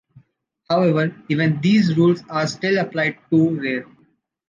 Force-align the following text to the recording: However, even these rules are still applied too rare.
However, 0.67 1.15
even 1.29 1.61
these 1.61 1.95
rules 1.95 2.23
are 2.27 2.47
still 2.47 2.79
applied 2.79 3.19
too 3.29 3.59
rare. 3.61 3.85